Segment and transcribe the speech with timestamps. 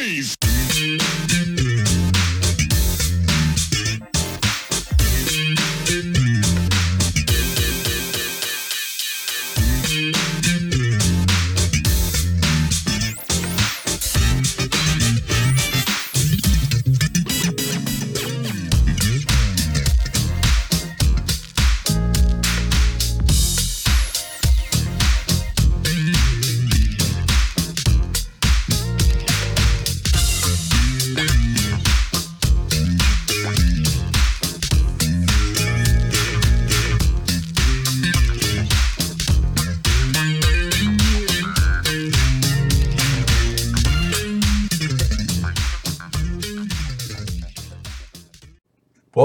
[0.00, 0.39] noise.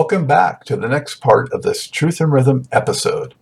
[0.06, 3.34] Welcome back to the next part of this Truth and Rhythm episode.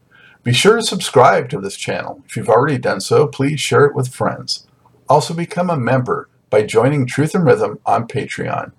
[0.43, 2.23] Be sure to subscribe to this channel.
[2.25, 4.65] If you've already done so, please share it with friends.
[5.09, 8.71] Also, become a member by joining Truth and Rhythm on Patreon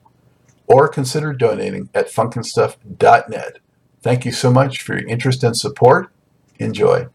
[0.67, 3.59] or consider donating at funkinstuff.net.
[4.01, 6.11] Thank you so much for your interest and support.
[6.59, 7.09] Enjoy.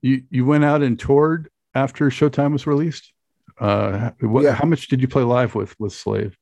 [0.00, 3.12] You you went out and toured after Showtime was released.
[3.60, 4.54] Uh, what, Yeah.
[4.54, 6.36] How much did you play live with with Slave?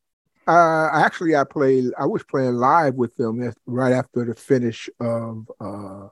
[0.51, 1.93] Uh, actually, I played.
[1.97, 5.49] I was playing live with them right after the finish of.
[5.61, 6.09] Uh,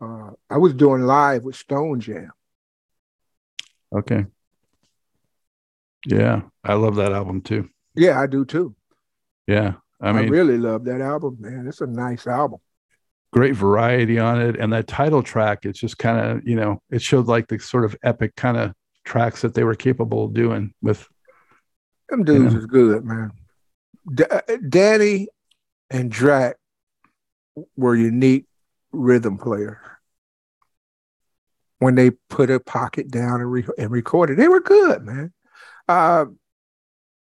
[0.00, 2.32] uh, I was doing live with Stone Jam.
[3.92, 4.26] Okay.
[6.06, 7.68] Yeah, I love that album too.
[7.94, 8.74] Yeah, I do too.
[9.46, 11.68] Yeah, I mean, I, really love that album, man.
[11.68, 12.58] It's a nice album.
[13.32, 15.64] great variety on it, and that title track.
[15.64, 18.72] It's just kind of you know, it showed like the sort of epic kind of
[19.04, 21.06] tracks that they were capable of doing with.
[22.10, 23.32] Them dudes is good, man.
[24.12, 24.24] D-
[24.68, 25.28] Danny
[25.90, 26.56] and Drac
[27.76, 28.46] were unique
[28.92, 29.78] rhythm players.
[31.78, 35.32] When they put a pocket down and, re- and recorded, they were good, man.
[35.88, 36.26] Uh,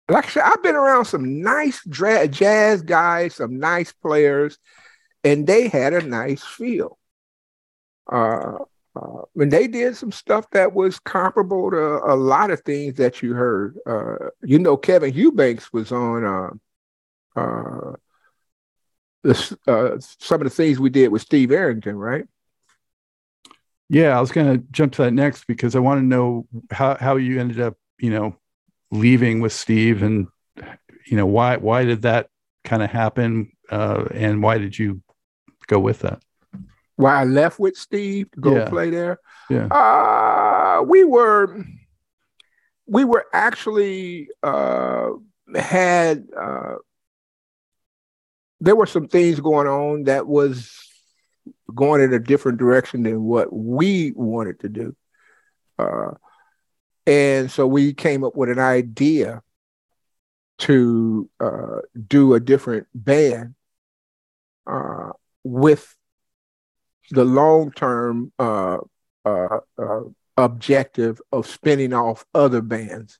[0.09, 4.57] like I said, I've been around some nice dra- jazz guys, some nice players,
[5.23, 6.97] and they had a nice feel.
[8.11, 8.57] Uh,
[8.99, 13.21] uh, and they did some stuff that was comparable to a lot of things that
[13.21, 13.77] you heard.
[13.85, 17.93] Uh, you know, Kevin Eubanks was on uh, uh,
[19.67, 22.25] uh, some of the things we did with Steve Arrington, right?
[23.89, 26.95] Yeah, I was going to jump to that next because I want to know how
[26.95, 28.35] how you ended up, you know,
[28.91, 30.27] leaving with Steve, and
[31.07, 32.27] you know why why did that
[32.63, 35.01] kind of happen, uh, and why did you
[35.67, 36.21] go with that?
[36.99, 38.69] Why I left with Steve to go Yeah.
[38.69, 39.19] play there.
[39.49, 39.67] Yeah.
[39.67, 41.63] Uh, we were
[42.87, 45.11] we were actually uh,
[45.55, 46.75] had uh,
[48.59, 50.77] there were some things going on that was
[51.73, 54.93] going in a different direction than what we wanted to do.
[55.77, 56.11] Uh,
[57.07, 59.41] and so we came up with an idea
[60.57, 61.77] to uh,
[62.09, 63.55] do a different band
[64.67, 65.11] uh,
[65.45, 65.95] with
[67.09, 68.77] the long term uh,
[69.25, 70.01] uh, uh,
[70.37, 73.19] objective of spinning off other bands.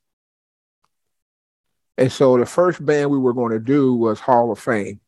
[1.98, 5.00] And so the first band we were going to do was Hall of Fame.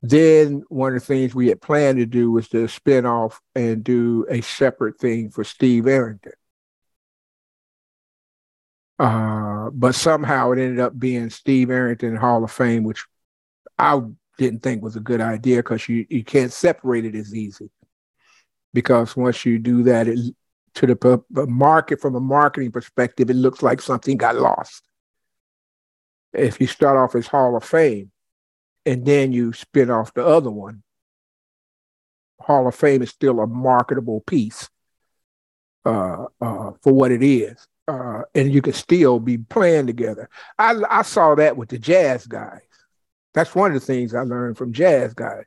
[0.00, 3.82] Then one of the things we had planned to do was to spin off and
[3.82, 6.32] do a separate thing for Steve Arrington.
[8.98, 13.04] Uh, but somehow it ended up being Steve Arrington Hall of Fame, which
[13.78, 14.00] I
[14.38, 17.70] didn't think was a good idea because you, you can't separate it as easy.
[18.72, 20.34] Because once you do that, it,
[20.74, 24.84] to the market from a marketing perspective, it looks like something got lost.
[26.32, 28.12] If you start off as Hall of Fame
[28.86, 30.82] and then you spin off the other one,
[32.40, 34.68] Hall of Fame is still a marketable piece
[35.84, 37.66] uh, uh, for what it is.
[37.88, 40.28] Uh, and you can still be playing together.
[40.58, 42.67] I, I saw that with the jazz guys.
[43.34, 45.44] That's one of the things I learned from jazz guys.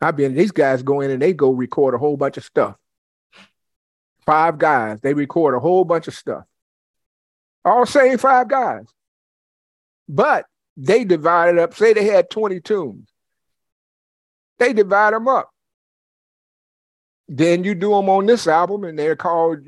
[0.00, 2.76] I've been these guys go in and they go record a whole bunch of stuff.
[4.26, 6.44] Five guys, they record a whole bunch of stuff.
[7.64, 8.86] All same five guys.
[10.08, 10.46] But
[10.76, 13.08] they divided up, say they had 20 tunes.
[14.58, 15.50] They divide them up.
[17.28, 19.60] Then you do them on this album and they're called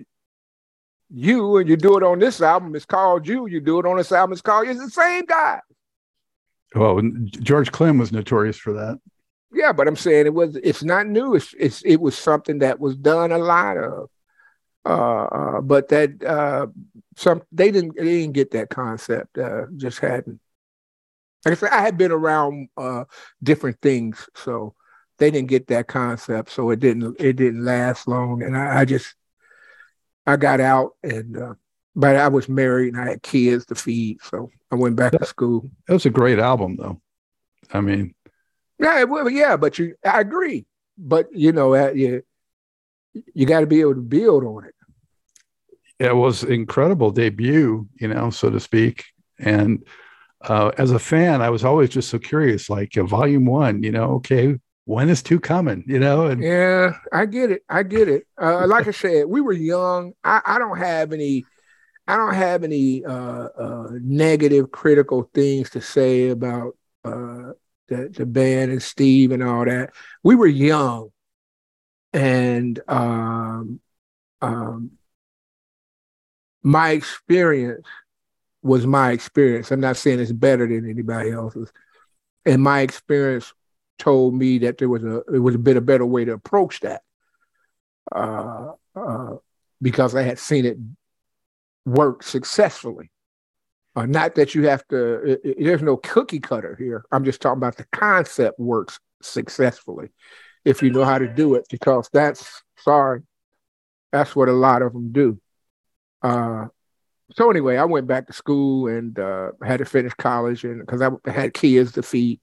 [1.11, 3.47] you, and you do it on this album, it's called you.
[3.47, 4.73] You do it on this album, it's called you.
[4.73, 5.61] It's the same guy.
[6.75, 8.99] Well, George Clinton was notorious for that.
[9.53, 11.37] Yeah, but I'm saying it was it's not new.
[11.37, 14.11] It's, it's it was something that was done a lot of.
[14.87, 16.67] Uh, uh, but that uh,
[17.17, 19.39] some they didn't they didn't get that concept.
[19.39, 20.41] Uh, just hadn't.
[21.45, 23.05] Like I said, I had been around uh,
[23.43, 24.75] different things, so
[25.19, 26.51] they didn't get that concept.
[26.51, 29.15] So it didn't it didn't last long, and I, I just
[30.27, 31.55] I got out and uh,
[31.97, 35.25] but I was married and I had kids to feed, so I went back to
[35.27, 35.71] school.
[35.87, 37.01] That was a great album, though.
[37.73, 38.15] I mean,
[38.79, 40.67] yeah, well, yeah, but you, I agree,
[40.99, 42.23] but you know, uh, you
[43.35, 44.75] you got to be able to build on it.
[45.99, 49.05] It was incredible debut, you know, so to speak,
[49.39, 49.85] and
[50.49, 53.93] uh, as a fan, I was always just so curious, like uh, volume one, you
[53.93, 56.27] know, okay, when is two coming, you know?
[56.27, 57.63] And yeah, I get it.
[57.69, 58.27] I get it.
[58.41, 60.13] Uh, like I said, we were young.
[60.23, 61.45] I, I, don't have any,
[62.07, 63.13] I don't have any uh,
[63.59, 67.53] uh, negative, critical things to say about uh,
[67.89, 69.91] the, the band and Steve and all that.
[70.23, 71.11] We were young,
[72.13, 73.81] and um,
[74.43, 74.93] um,
[76.63, 77.87] my experience
[78.63, 79.71] was my experience.
[79.71, 81.71] I'm not saying it's better than anybody else's.
[82.47, 83.53] And my experience
[83.99, 86.81] told me that there was a it was a bit a better way to approach
[86.81, 87.03] that.
[88.15, 89.37] Uh, uh,
[89.81, 90.79] because I had seen it
[91.85, 93.11] work successfully.
[93.97, 97.05] Uh, not that you have to, it, it, there's no cookie cutter here.
[97.13, 100.09] I'm just talking about the concept works successfully
[100.65, 103.23] if you know how to do it, because that's, sorry,
[104.11, 105.41] that's what a lot of them do.
[106.23, 106.67] Uh,
[107.33, 111.03] so anyway, I went back to school and uh, had to finish college, and because
[111.03, 112.41] I had kids to feed.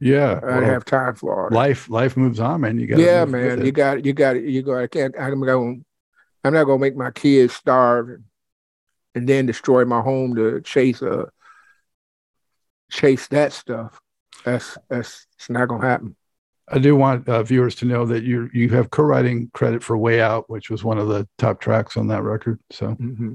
[0.00, 1.88] Yeah, I well, have time for all life.
[1.88, 2.78] Life moves on, man.
[2.78, 2.98] You got.
[2.98, 3.64] Yeah, man.
[3.64, 4.04] You got.
[4.04, 4.40] You got.
[4.40, 4.78] You go.
[4.78, 5.14] I can't.
[5.18, 5.84] I'm going.
[6.44, 8.24] I'm not going to make my kids starve and,
[9.18, 11.26] and then destroy my home to chase a uh,
[12.90, 14.00] chase that stuff.
[14.44, 16.16] That's that's it's not going to happen.
[16.70, 20.20] I do want uh, viewers to know that you you have co-writing credit for "Way
[20.20, 22.58] Out," which was one of the top tracks on that record.
[22.70, 22.88] So.
[22.88, 23.34] Mm-hmm.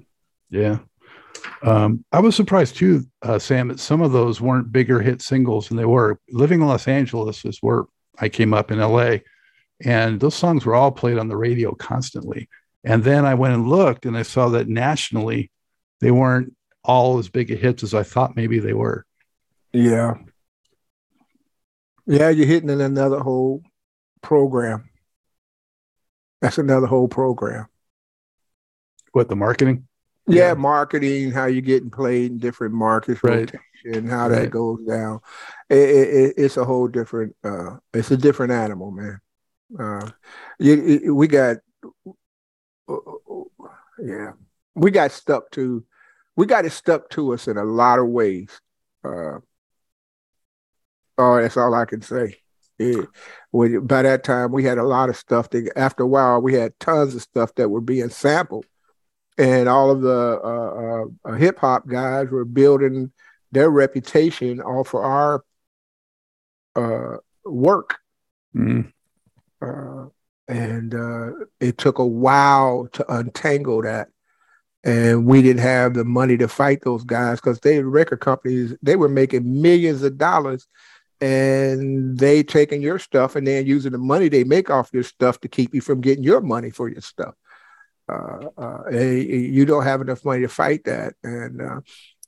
[0.49, 0.79] Yeah.
[1.63, 5.67] Um, I was surprised too, uh, Sam, that some of those weren't bigger hit singles
[5.67, 6.19] than they were.
[6.29, 7.85] Living in Los Angeles is where
[8.19, 9.17] I came up in LA,
[9.83, 12.49] and those songs were all played on the radio constantly.
[12.83, 15.51] And then I went and looked and I saw that nationally,
[16.03, 19.05] they weren't all as big a hits as I thought maybe they were.
[19.71, 20.15] Yeah.
[22.05, 23.63] Yeah, you're hitting in another whole
[24.21, 24.89] program.
[26.41, 27.67] That's another whole program.
[29.13, 29.87] What, the marketing?
[30.27, 33.51] yeah, yeah, marketing, how you're getting played in different markets, right.
[33.83, 34.43] rotation, how right.
[34.43, 35.19] that goes down.
[35.69, 37.35] It, it, it's a whole different.
[37.43, 39.19] Uh, it's a different animal, man.
[39.77, 40.09] Uh,
[40.59, 41.57] you, it, we got,
[42.89, 42.95] uh,
[43.99, 44.31] yeah,
[44.75, 45.83] we got stuck to,
[46.35, 48.49] we got it stuck to us in a lot of ways.
[49.03, 49.39] Uh,
[51.17, 52.37] oh, that's all I can say.
[52.79, 53.07] It,
[53.51, 55.49] when, by that time, we had a lot of stuff.
[55.51, 58.65] That after a while, we had tons of stuff that were being sampled
[59.37, 63.11] and all of the uh, uh, hip hop guys were building
[63.51, 65.43] their reputation off of our
[66.75, 67.97] uh, work.
[68.55, 68.91] Mm.
[70.47, 74.09] and uh, it took a while to untangle that.
[74.83, 78.97] And we didn't have the money to fight those guys because they record companies, they
[78.97, 80.67] were making millions of dollars
[81.21, 85.39] and they taking your stuff and then using the money they make off your stuff
[85.39, 87.33] to keep you from getting your money for your stuff
[88.09, 91.13] uh, uh, you don't have enough money to fight that.
[91.23, 91.81] And uh,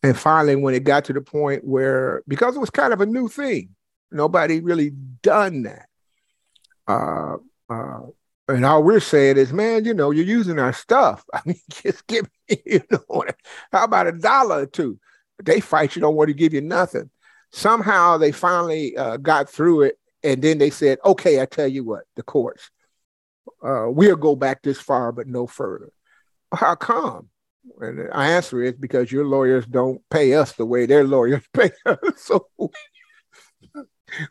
[0.03, 3.05] and finally, when it got to the point where because it was kind of a
[3.05, 3.69] new thing,
[4.11, 4.91] nobody really
[5.21, 5.87] done that.
[8.47, 11.23] And all we're saying is, man, you know, you're using our stuff.
[11.33, 13.25] I mean, just give me, you know,
[13.71, 14.99] how about a dollar or two?
[15.43, 17.09] They fight you, don't want to give you nothing.
[17.51, 21.83] Somehow they finally uh, got through it, and then they said, okay, I tell you
[21.83, 22.69] what, the courts
[23.63, 25.91] uh, we'll go back this far, but no further.
[26.53, 27.29] How come?
[27.79, 31.71] And the answer is because your lawyers don't pay us the way their lawyers pay
[31.85, 31.97] us.
[32.17, 32.47] So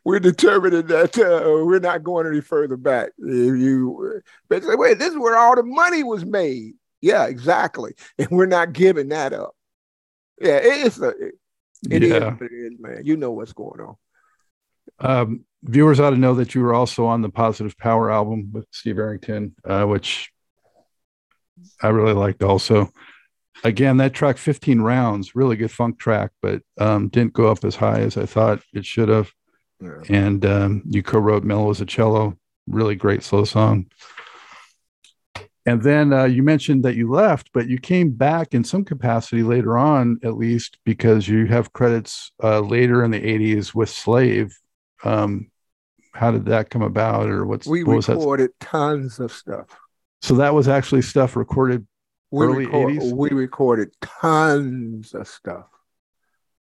[0.04, 3.10] we're determining that uh, we're not going any further back.
[3.18, 6.74] If you say, wait, this is where all the money was made.
[7.00, 7.94] Yeah, exactly.
[8.18, 9.54] And we're not giving that up.
[10.40, 11.12] Yeah, it's a
[11.90, 12.36] it yeah.
[12.40, 13.02] is, man.
[13.04, 13.96] You know what's going on.
[15.00, 18.66] Um, viewers ought to know that you were also on the Positive Power album with
[18.70, 20.30] Steve Arrington, uh, which
[21.82, 22.90] I really liked also.
[23.64, 27.76] Again, that track 15 rounds, really good funk track, but um, didn't go up as
[27.76, 29.32] high as I thought it should have.
[29.80, 30.02] Yeah.
[30.08, 33.86] And um, you co wrote Mellow as a Cello, really great slow song.
[35.66, 39.42] And then uh, you mentioned that you left, but you came back in some capacity
[39.42, 44.54] later on, at least because you have credits uh, later in the 80s with Slave.
[45.04, 45.50] Um,
[46.14, 49.66] how did that come about or what's we what recorded tons of stuff
[50.22, 51.86] so that was actually stuff recorded
[52.34, 55.66] we early record, 80s we recorded tons of stuff.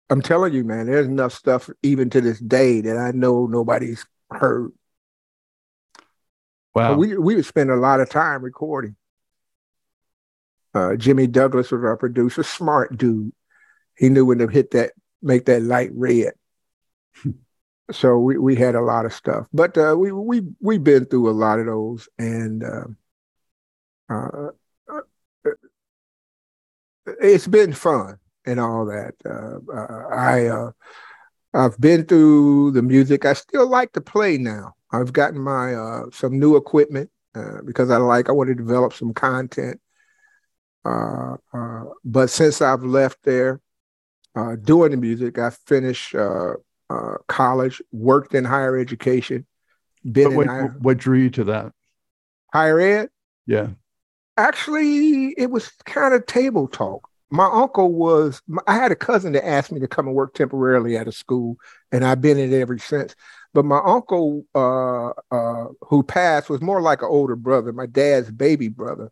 [0.10, 4.06] I'm telling you man there's enough stuff even to this day that i know nobody's
[4.32, 4.72] heard.
[6.74, 6.92] Wow.
[6.92, 8.96] but we we would spend a lot of time recording.
[10.74, 13.34] Uh, Jimmy Douglas was our producer, smart dude.
[13.98, 14.92] He knew when to hit that,
[15.24, 16.34] make that light red.
[17.92, 21.30] so we, we had a lot of stuff, but uh, we we we've been through
[21.30, 22.86] a lot of those, and uh,
[24.10, 24.52] uh, uh
[27.22, 29.14] it's been fun and all that.
[29.26, 30.72] Uh, uh, I uh,
[31.54, 33.26] I've been through the music.
[33.26, 34.76] I still like to play now.
[34.92, 38.94] I've gotten my uh, some new equipment uh, because I like I want to develop
[38.94, 39.80] some content.
[40.84, 43.62] but since I've left there,
[44.64, 46.54] doing the music, I finished uh,
[47.28, 49.46] college, worked in higher education.
[50.10, 51.74] Been what, higher, what drew you to that?
[52.54, 53.10] Higher ed?
[53.46, 53.70] Yeah.
[54.38, 57.10] Actually, it was kind of table talk.
[57.30, 60.96] My uncle was, I had a cousin that asked me to come and work temporarily
[60.96, 61.58] at a school,
[61.92, 63.16] and I've been in it ever since.
[63.54, 68.32] But my uncle, uh, uh, who passed, was more like an older brother, my dad's
[68.32, 69.12] baby brother.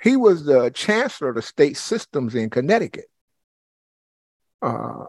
[0.00, 3.06] He was the chancellor of the state systems in Connecticut.
[4.62, 5.04] Uh,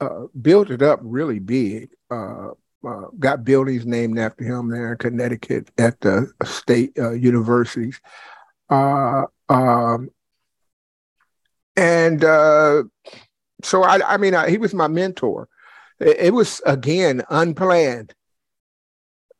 [0.00, 1.90] uh, built it up really big.
[2.10, 2.50] Uh,
[2.86, 8.00] uh, got buildings named after him there in Connecticut at the state uh, universities.
[8.70, 10.10] Uh, um,
[11.76, 12.82] and uh,
[13.62, 15.48] so, I, I mean, I, he was my mentor.
[16.00, 18.14] It, it was, again, unplanned.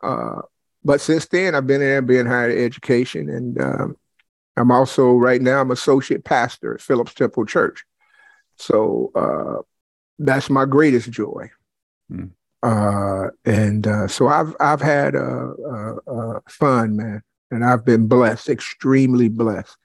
[0.02, 0.42] Uh,
[0.85, 3.28] but since then, I've been in being higher education.
[3.28, 3.97] And um,
[4.56, 7.85] I'm also, right now, I'm associate pastor at Phillips Temple Church.
[8.56, 9.62] So, uh,
[10.18, 11.50] that's my greatest joy.
[12.11, 12.30] Mm.
[12.61, 18.07] Uh, and uh, so I've I've had uh, uh, uh, fun, man, and I've been
[18.07, 19.76] blessed, extremely blessed,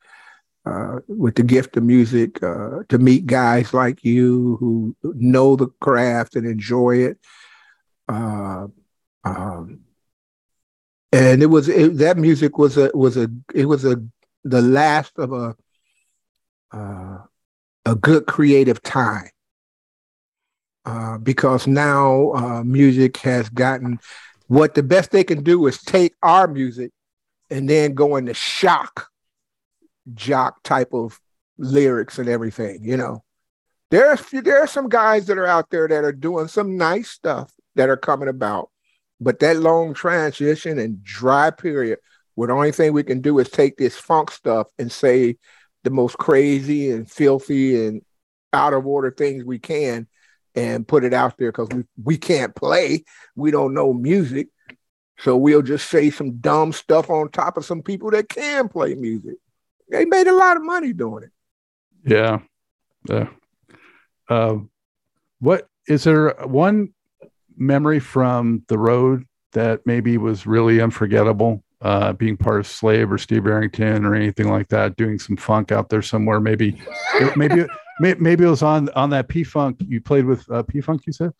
[0.65, 6.35] uh, with the gift of music to meet guys like you who know the craft
[6.35, 7.17] and enjoy it.
[8.07, 8.73] Um,
[11.11, 14.03] and it was it, that music was a was a it was a
[14.43, 15.55] the last of a
[17.85, 19.29] a good creative time
[20.85, 23.99] uh, because now uh, music has gotten
[24.47, 26.91] what the best they can do is take our music
[27.53, 29.09] and then go into shock
[30.13, 31.19] jock type of
[31.57, 33.23] lyrics and everything you know
[33.91, 37.53] there's there are some guys that are out there that are doing some nice stuff
[37.75, 38.69] that are coming about
[39.21, 41.99] but that long transition and dry period
[42.35, 45.37] where the only thing we can do is take this funk stuff and say
[45.83, 48.01] the most crazy and filthy and
[48.51, 50.07] out of order things we can
[50.55, 53.03] and put it out there because we, we can't play.
[53.35, 54.49] We don't know music.
[55.19, 58.95] So we'll just say some dumb stuff on top of some people that can play
[58.95, 59.35] music.
[59.89, 61.31] They made a lot of money doing it.
[62.05, 62.39] Yeah.
[63.07, 63.29] Yeah.
[64.27, 64.57] Uh,
[65.39, 66.93] what is there one
[67.55, 71.63] memory from the road that maybe was really unforgettable?
[71.81, 75.71] Uh, being part of Slave or Steve Arrington or anything like that, doing some funk
[75.73, 76.39] out there somewhere.
[76.39, 76.81] Maybe,
[77.35, 77.65] maybe
[77.99, 79.77] Maybe it was on on that P Funk.
[79.79, 81.03] You played with uh, P Funk.
[81.05, 81.31] You said?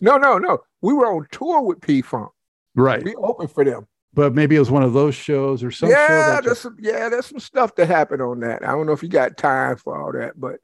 [0.00, 0.58] No, no, no.
[0.80, 2.30] We were on tour with P Funk.
[2.76, 3.02] Right.
[3.02, 3.88] We open for them.
[4.14, 6.40] But maybe it was one of those shows or some yeah, show.
[6.42, 8.62] there's some, yeah, there's some stuff that happened on that.
[8.62, 10.60] I don't know if you got time for all that, but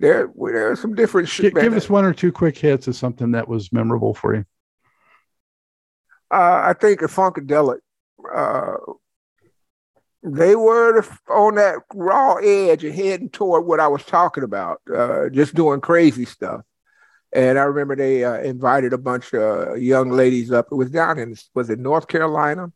[0.00, 1.54] there there's some different shit.
[1.54, 4.44] Give, us one or two quick hits of something that was memorable for you.
[6.30, 7.78] Uh, I think a Funkadelic
[8.34, 8.76] uh,
[10.26, 15.28] they were on that raw edge and heading toward what I was talking about, uh,
[15.28, 16.62] just doing crazy stuff.
[17.36, 20.68] And I remember they uh, invited a bunch of young ladies up.
[20.72, 22.72] It was down in was it North Carolina?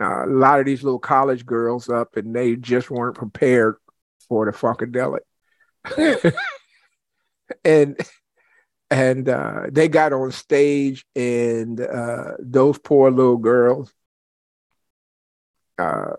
[0.00, 3.76] Uh, a lot of these little college girls up, and they just weren't prepared
[4.28, 5.20] for the funkadelic.
[7.64, 8.00] and
[8.90, 13.92] and uh, they got on stage, and uh, those poor little girls
[15.78, 16.12] uh,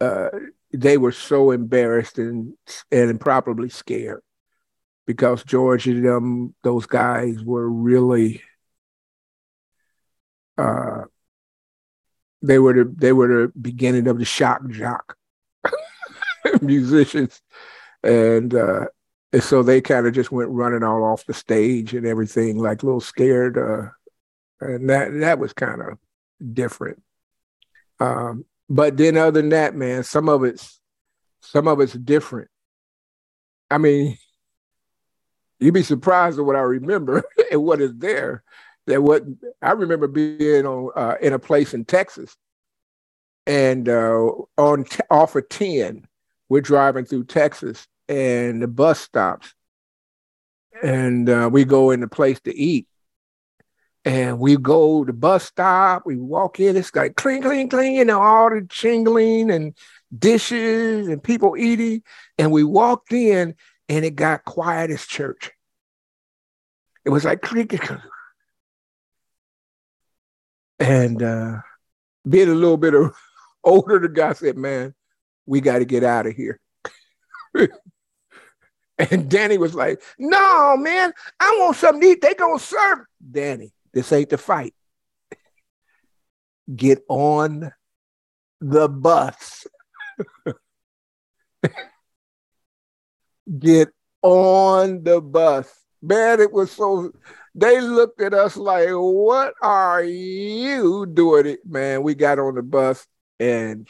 [0.00, 0.28] uh,
[0.72, 2.54] they were so embarrassed and
[2.90, 4.22] and probably scared
[5.06, 8.42] because George and them, those guys were really
[10.58, 11.02] uh,
[12.42, 15.16] they were the they were the beginning of the shock jock
[16.60, 17.40] musicians,
[18.02, 18.86] and uh,
[19.32, 22.82] and so they kind of just went running all off the stage and everything, like
[22.82, 23.88] a little scared, uh,
[24.60, 25.98] and that that was kind of
[26.52, 27.02] different.
[28.00, 30.80] Um, but then other than that, man, some of it's
[31.40, 32.48] some of it's different.
[33.70, 34.18] I mean,
[35.62, 38.42] you'd be surprised at what I remember and what is there.
[38.86, 39.22] That what
[39.60, 42.36] I remember being on uh, in a place in Texas,
[43.46, 46.06] and uh, on t- off of ten,
[46.48, 49.54] we're driving through Texas, and the bus stops,
[50.82, 52.88] and uh, we go in the place to eat,
[54.04, 56.02] and we go the bus stop.
[56.04, 56.76] We walk in.
[56.76, 57.94] It's like cling, cling, cling.
[57.94, 59.76] You know, all the jingling and
[60.16, 62.02] dishes and people eating.
[62.38, 63.54] And we walked in,
[63.88, 65.50] and it got quiet as church.
[67.04, 67.44] It was like.
[70.78, 71.58] And uh,
[72.28, 73.14] being a little bit of
[73.64, 74.94] older, the guy said, "Man,
[75.46, 76.60] we got to get out of here."
[78.98, 82.20] and Danny was like, "No, man, I want something to eat.
[82.20, 84.74] They gonna serve." Danny, this ain't the fight.
[86.74, 87.72] Get on
[88.60, 89.66] the bus.
[93.58, 93.88] Get
[94.22, 95.72] on the bus.
[96.00, 97.12] Man, it was so
[97.54, 101.60] they looked at us like, what are you doing it?
[101.66, 103.06] Man, we got on the bus
[103.38, 103.86] and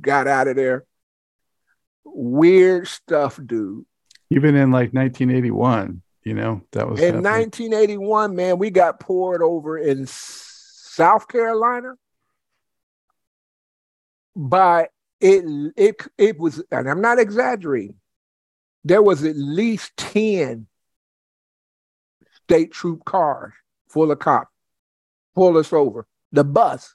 [0.00, 0.84] got out of there.
[2.04, 3.86] Weird stuff, dude.
[4.30, 7.32] Even in like 1981, you know, that was in happening.
[7.32, 11.94] 1981, man, we got poured over in South Carolina
[14.34, 14.88] by
[15.20, 15.44] it
[15.76, 17.96] it it was and I'm not exaggerating.
[18.86, 20.68] There was at least 10
[22.44, 23.52] state troop cars
[23.88, 24.52] full of cops
[25.34, 26.06] pull us over.
[26.30, 26.94] The bus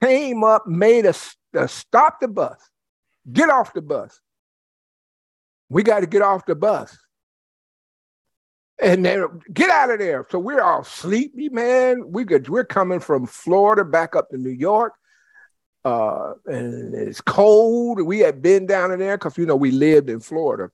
[0.00, 1.34] came up, made us
[1.66, 2.60] stop the bus,
[3.32, 4.20] get off the bus.
[5.68, 6.96] We got to get off the bus.
[8.80, 10.24] And then get out of there.
[10.30, 12.12] So we're all sleepy, man.
[12.12, 14.92] We could, we're coming from Florida back up to New York.
[15.88, 18.02] Uh, and it's cold.
[18.02, 20.70] We had been down in there because you know we lived in Florida.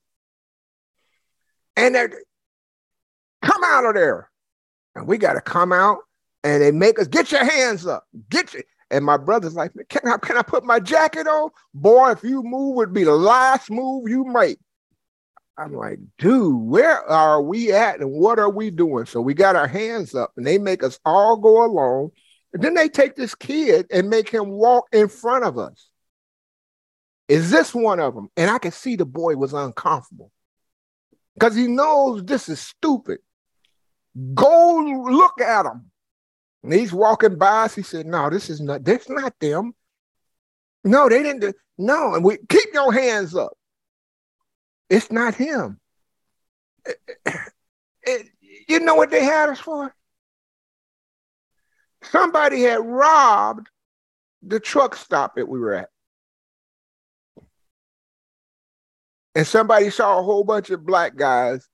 [1.76, 2.08] And they
[3.42, 4.28] come out of there.
[4.96, 5.98] And we got to come out
[6.42, 8.06] and they make us get your hands up.
[8.28, 11.50] Get your and my brother's like, can I can I put my jacket on?
[11.72, 14.58] Boy, if you move, would be the last move you make.
[15.56, 19.06] I'm like, dude, where are we at and what are we doing?
[19.06, 22.10] So we got our hands up and they make us all go along.
[22.54, 25.90] Then they take this kid and make him walk in front of us.
[27.28, 28.28] Is this one of them?
[28.36, 30.30] And I could see the boy was uncomfortable
[31.34, 33.18] because he knows this is stupid.
[34.34, 35.90] Go look at him.
[36.62, 37.74] And he's walking by us.
[37.74, 39.74] He said, No, this is not, this not them.
[40.84, 41.40] No, they didn't.
[41.40, 43.52] Do, no, and we keep your hands up.
[44.88, 45.80] It's not him.
[46.86, 46.98] It,
[48.02, 48.26] it,
[48.68, 49.94] you know what they had us for?
[52.10, 53.68] Somebody had robbed
[54.42, 55.88] the truck stop that we were at.
[59.34, 61.68] And somebody saw a whole bunch of black guys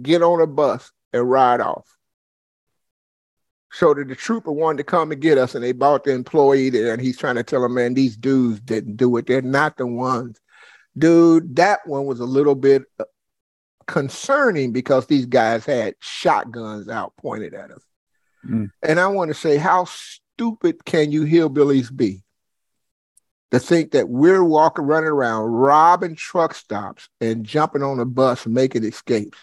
[0.00, 1.86] get on a bus and ride off.
[3.72, 6.70] So that the trooper wanted to come and get us, and they bought the employee
[6.70, 9.26] there, and he's trying to tell them, man, these dudes didn't do it.
[9.26, 10.40] They're not the ones
[10.96, 13.04] dude, that one was a little bit uh,
[13.86, 17.82] concerning because these guys had shotguns out pointed at us.
[18.46, 18.70] Mm.
[18.82, 22.22] And I want to say, how stupid can you hillbillies be
[23.50, 28.46] to think that we're walking, running around, robbing truck stops and jumping on a bus,
[28.46, 29.38] making escapes?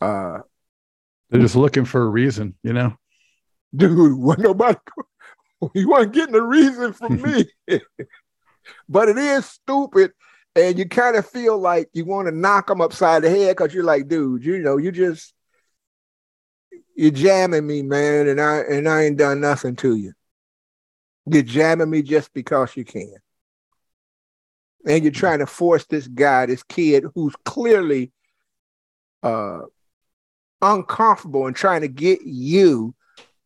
[0.00, 0.38] Uh,
[1.30, 2.96] They're just looking for a reason, you know?
[3.74, 4.78] Dude, what nobody,
[5.74, 7.46] you weren't getting a reason from me.
[8.88, 10.12] but it is stupid
[10.58, 13.72] and you kind of feel like you want to knock them upside the head because
[13.72, 15.32] you're like, dude, you know, you just
[16.98, 20.14] you're jamming me, man, and I and I ain't done nothing to you.
[21.26, 23.14] You're jamming me just because you can.
[24.84, 28.10] And you're trying to force this guy, this kid who's clearly
[29.22, 29.60] uh
[30.60, 32.96] uncomfortable and trying to get you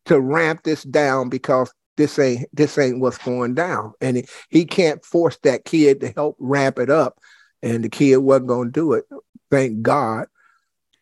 [0.05, 4.65] to ramp this down because this ain't this ain't what's going down and he, he
[4.65, 7.19] can't force that kid to help ramp it up
[7.61, 9.05] and the kid wasn't to do it
[9.51, 10.25] thank god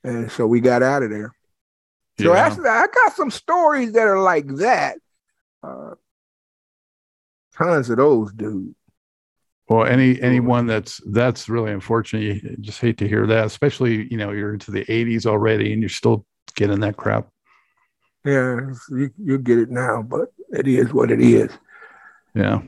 [0.03, 1.33] and so we got out of there
[2.19, 2.39] so yeah.
[2.39, 4.97] actually i got some stories that are like that
[5.63, 5.91] uh,
[7.55, 8.73] tons of those dude.
[9.69, 14.17] well any anyone that's that's really unfortunate you just hate to hear that especially you
[14.17, 17.27] know you're into the 80s already and you're still getting that crap
[18.25, 21.49] yeah you, you get it now but it is what it is.
[22.35, 22.61] Yeah.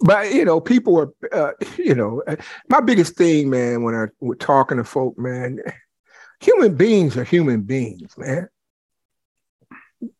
[0.00, 2.22] But you know, people are, uh, you know,
[2.68, 5.60] my biggest thing, man, when I we're talking to folk, man,
[6.40, 8.48] human beings are human beings, man.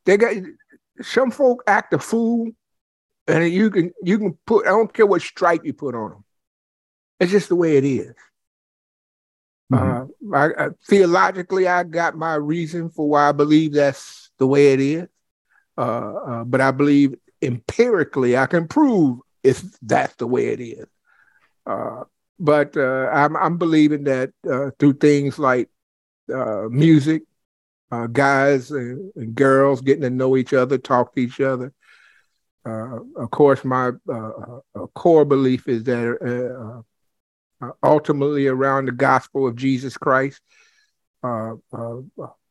[0.04, 0.34] They got
[1.02, 2.50] some folk act a fool,
[3.26, 6.24] and you can you can put I don't care what stripe you put on them.
[7.20, 8.14] It's just the way it is.
[9.72, 10.32] Mm-hmm.
[10.32, 14.72] Uh, I, I, theologically, I got my reason for why I believe that's the way
[14.72, 15.08] it is.
[15.76, 20.86] Uh, uh, but I believe empirically I can prove if that's the way it is.
[21.66, 22.04] Uh,
[22.40, 25.68] but uh, I'm, I'm believing that uh, through things like
[26.70, 27.22] music,
[27.90, 31.72] uh, guys and, and, girls getting to know each other, talk to each other.
[32.66, 34.30] Uh, of course, my uh,
[34.74, 36.84] uh, core belief is that
[37.82, 40.42] ultimately around the gospel of Jesus Christ,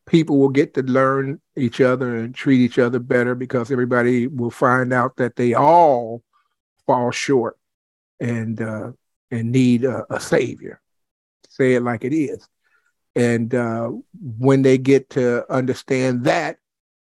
[0.08, 4.50] people will get to learn each other and treat each other better because everybody will
[4.50, 6.24] find out that they all
[6.88, 7.58] fall short
[8.20, 8.92] and uh,
[9.30, 10.82] and need a, a, savior.
[11.50, 12.48] Say it like it is.
[13.18, 13.92] And uh,
[14.38, 16.60] when they get to understand that,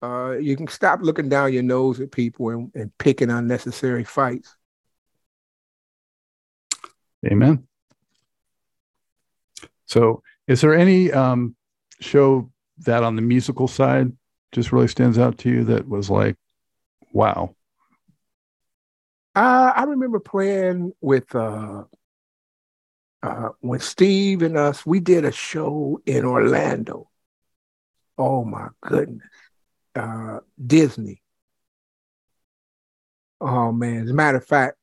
[0.03, 4.57] uh, you can stop looking down your nose at people and, and picking unnecessary fights.
[7.27, 7.67] Amen.
[9.85, 11.55] So, is there any um,
[12.01, 14.11] show that on the musical side
[14.53, 16.37] just really stands out to you that was like,
[17.13, 17.55] wow?
[19.35, 21.85] Uh, I remember playing with uh,
[23.23, 27.11] uh, when Steve and us, we did a show in Orlando.
[28.17, 29.27] Oh my goodness.
[29.95, 31.23] Uh, Disney.
[33.41, 34.05] Oh man.
[34.05, 34.77] As a matter of fact,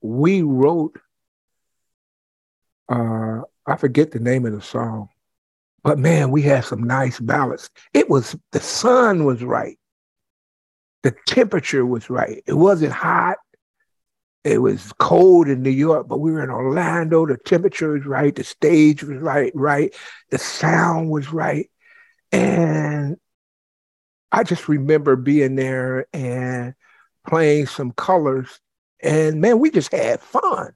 [0.00, 0.98] we wrote
[2.88, 5.08] uh I forget the name of the song.
[5.84, 7.70] But man, we had some nice ballads.
[7.94, 9.78] It was the sun was right.
[11.02, 12.42] The temperature was right.
[12.46, 13.38] It wasn't hot.
[14.44, 17.26] It was cold in New York, but we were in Orlando.
[17.26, 18.34] The temperature was right.
[18.34, 19.94] The stage was right, right.
[20.30, 21.70] The sound was right.
[22.32, 23.18] And
[24.32, 26.74] I just remember being there and
[27.28, 28.60] playing some colors.
[29.00, 30.72] And man, we just had fun.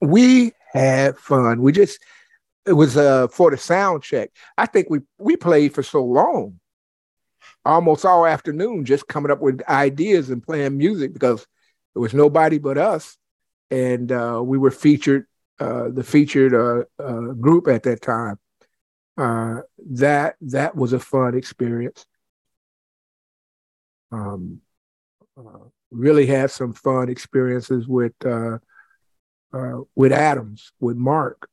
[0.00, 1.62] We had fun.
[1.62, 1.98] We just
[2.66, 4.30] it was uh for the sound check.
[4.56, 6.60] I think we we played for so long,
[7.64, 11.46] almost all afternoon, just coming up with ideas and playing music because
[11.94, 13.16] there was nobody but us,
[13.70, 15.26] and uh, we were featured
[15.60, 18.38] uh, the featured uh, uh group at that time.
[19.16, 22.06] Uh, that that was a fun experience.
[24.10, 24.60] Um,
[25.38, 28.14] uh, really had some fun experiences with
[29.94, 31.48] with Adams, with Mark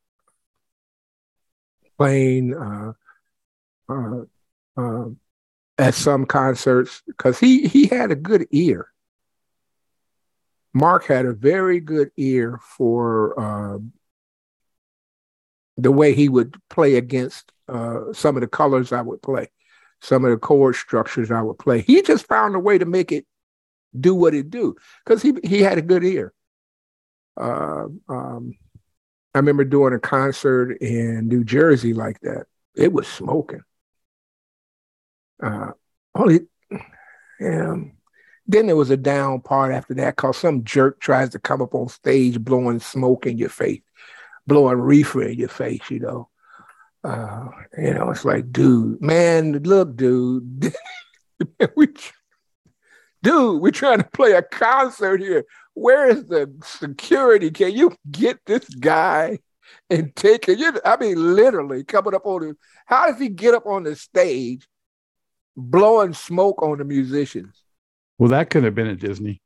[1.99, 2.93] playing uh,
[4.77, 5.05] uh,
[5.79, 8.91] at some concerts because he he had a good ear.
[10.73, 13.79] Mark had a very good ear for uh,
[15.77, 19.49] the way he would play against uh, some of the colors I would play,
[20.01, 21.81] some of the chord structures I would play.
[21.81, 23.25] He just found a way to make it
[23.99, 26.33] do what it do because he he had a good ear.
[27.37, 28.57] Uh, um,
[29.33, 32.47] I remember doing a concert in New Jersey like that.
[32.75, 33.63] It was smoking.
[35.41, 35.71] Uh,
[38.47, 41.75] then there was a down part after that because some jerk tries to come up
[41.75, 43.81] on stage blowing smoke in your face,
[44.47, 46.29] blowing reefer in your face, you know.
[47.03, 47.47] Uh,
[47.77, 50.73] you know, it's like, dude, man, look, dude,
[51.77, 51.87] we,
[53.23, 55.45] dude, we're trying to play a concert here
[55.79, 57.51] where is the security?
[57.51, 59.39] Can you get this guy
[59.89, 60.59] and take it?
[60.83, 62.57] I mean, literally coming up on him.
[62.85, 64.67] How does he get up on the stage
[65.59, 67.63] blowing smoke on the musicians?
[68.17, 69.41] Well, that could have been at Disney.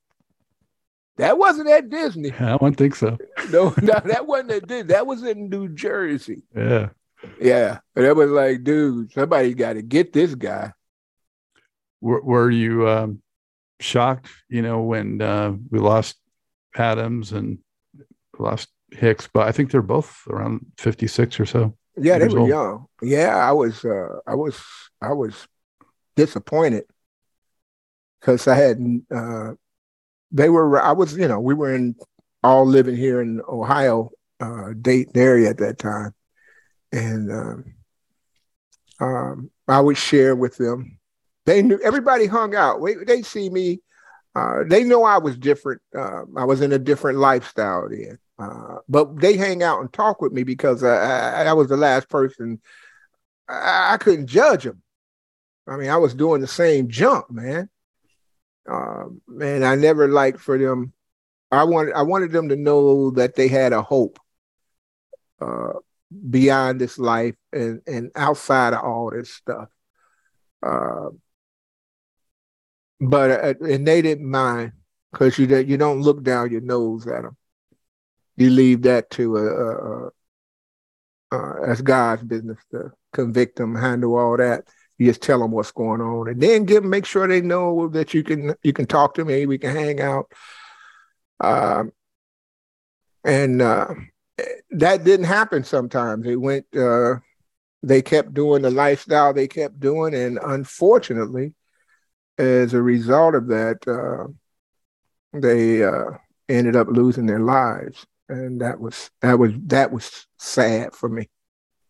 [1.18, 2.32] That wasn't at Disney.
[2.40, 3.18] I don't think so.
[3.52, 4.88] no, no, that wasn't at Disney.
[4.88, 6.44] That was in New Jersey.
[6.56, 6.90] Yeah.
[7.40, 7.80] Yeah.
[7.96, 10.74] That was like, dude, somebody got to get this guy.
[12.02, 13.22] Were, were you um,
[13.80, 16.18] shocked, you know, when uh, we lost
[16.76, 17.60] Adams and
[18.38, 21.78] lost Hicks, but I think they're both around 56 or so.
[21.96, 22.50] Yeah, they were old.
[22.50, 22.86] young.
[23.02, 24.60] Yeah, I was uh I was
[25.02, 25.48] I was
[26.16, 26.86] disappointed
[28.20, 28.80] because I had
[29.14, 29.54] uh
[30.32, 31.96] they were I was, you know, we were in
[32.44, 36.14] all living here in Ohio, uh Dayton area at that time.
[36.92, 37.74] And um,
[39.00, 41.00] um I would share with them.
[41.46, 42.80] They knew everybody hung out.
[43.06, 43.82] They see me
[44.36, 45.82] uh, they know I was different.
[45.96, 48.18] Uh, I was in a different lifestyle then.
[48.40, 51.78] Uh, but they hang out and talk with me because I, I, I was the
[51.78, 52.60] last person.
[53.48, 54.82] I, I, couldn't judge them.
[55.68, 57.70] I mean, I was doing the same jump, man.
[58.70, 60.94] Um, and I never liked for them.
[61.52, 64.20] I wanted I wanted them to know that they had a hope
[65.40, 65.74] uh,
[66.30, 69.70] beyond this life and and outside of all this stuff.
[70.62, 71.10] Uh,
[73.00, 74.72] but uh, and they didn't mind
[75.12, 77.38] because you you don't look down your nose at them.
[78.36, 80.12] You leave that to a, a, a
[81.34, 84.66] uh, that's God's business to convict them, handle all that.
[84.98, 87.88] You just tell them what's going on, and then give them, make sure they know
[87.90, 90.32] that you can you can talk to me, we can hang out.
[91.40, 91.92] Um,
[93.24, 93.94] and uh,
[94.72, 96.26] that didn't happen sometimes.
[96.28, 97.16] It went uh,
[97.82, 101.54] they kept doing the lifestyle they kept doing, and unfortunately,
[102.38, 104.28] as a result of that, uh,
[105.34, 106.12] they uh,
[106.48, 111.30] ended up losing their lives, and that was that was that was sad for me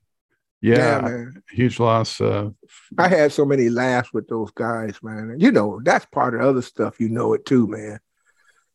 [0.65, 1.43] Yeah, man.
[1.51, 2.19] huge loss.
[2.19, 2.49] Uh,
[2.97, 5.35] I had so many laughs with those guys, man.
[5.37, 6.99] You know, that's part of the other stuff.
[6.99, 7.99] You know it too, man.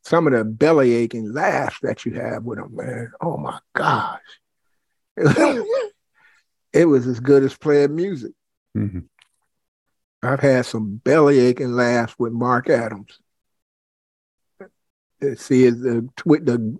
[0.04, 3.10] Some of the belly aching laughs that you have with them, man.
[3.20, 4.20] Oh my gosh.
[5.16, 8.32] it was as good as playing music.
[8.76, 9.06] mhm.
[10.22, 13.18] I've had some belly aching laughs with Mark Adams.
[15.36, 16.78] See the the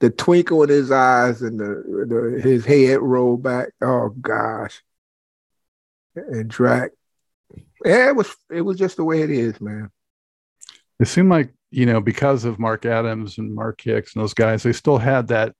[0.00, 3.70] the twinkle in his eyes and the, the his head roll back.
[3.80, 4.82] Oh gosh.
[6.14, 6.92] And Drac.
[7.84, 9.90] Yeah, it was it was just the way it is, man.
[11.00, 14.62] It seemed like you know because of Mark Adams and Mark Hicks and those guys,
[14.62, 15.54] they still had that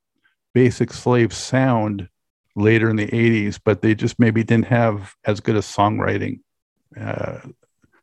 [0.55, 2.09] basic slave sound
[2.57, 6.41] later in the '80s, but they just maybe didn't have as good a songwriting.
[6.99, 7.39] Uh,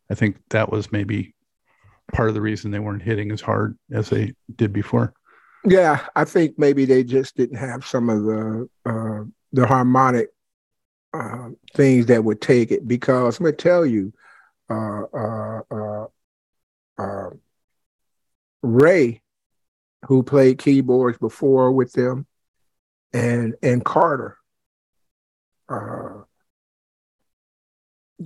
[0.09, 1.35] I think that was maybe
[2.13, 5.13] part of the reason they weren't hitting as hard as they did before.
[5.67, 10.29] Yeah, I think maybe they just didn't have some of the uh, the harmonic
[11.13, 12.87] uh, things that would take it.
[12.87, 14.13] Because let me tell you,
[14.69, 16.05] uh, uh, uh,
[16.99, 17.29] uh,
[18.61, 19.21] Ray,
[20.07, 22.27] who played keyboards before with them,
[23.13, 24.37] and and Carter,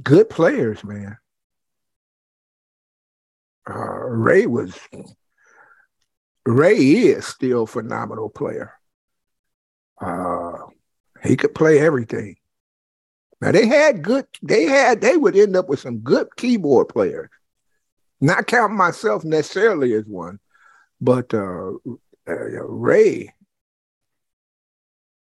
[0.03, 1.17] good players, man.
[3.67, 4.77] Ray was
[6.49, 8.73] Ray is still a phenomenal player.
[10.01, 10.53] Uh,
[11.21, 12.37] he could play everything.
[13.39, 14.25] Now they had good.
[14.41, 14.99] They had.
[14.99, 17.29] They would end up with some good keyboard players.
[18.19, 20.39] Not counting myself necessarily as one,
[20.99, 21.73] but uh,
[22.27, 23.31] uh, Ray.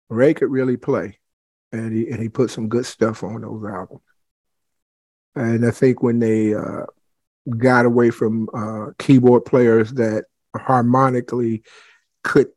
[0.09, 1.17] Ray could really play,
[1.71, 4.01] and he and he put some good stuff on those albums.
[5.35, 6.85] And I think when they uh,
[7.49, 10.25] got away from uh, keyboard players that
[10.59, 11.63] harmonically
[12.23, 12.47] could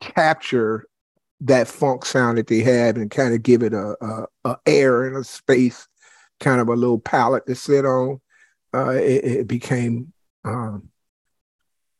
[0.00, 0.86] capture
[1.42, 5.06] that funk sound that they had and kind of give it a, a, a air
[5.06, 5.88] and a space,
[6.38, 8.20] kind of a little palette to sit on.
[8.74, 10.12] Uh, it, it became
[10.44, 10.88] um,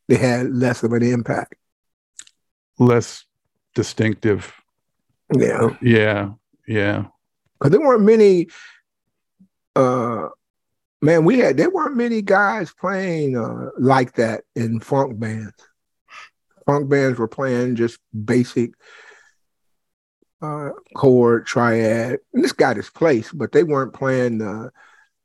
[0.09, 1.55] they had less of an impact.
[2.79, 3.25] Less
[3.75, 4.53] distinctive.
[5.33, 6.31] Yeah, Yeah,
[6.67, 7.05] yeah.
[7.59, 8.49] because there weren't many.
[9.77, 10.29] Uh,
[11.03, 15.55] man, we had there weren't many guys playing uh, like that in funk bands.
[16.67, 18.73] Funk bands were playing just basic
[20.43, 22.19] uh, chord triad.
[22.33, 24.71] And this got its place, but they weren't playing the